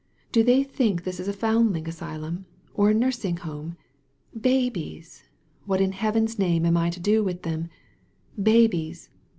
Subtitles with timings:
[0.31, 2.47] Do they think this is a foundling asylum?
[2.73, 3.77] or a nursing home?
[4.35, 5.25] Babies!
[5.67, 7.69] What in Heaven's name am I to do with them?
[8.41, 9.11] Babies!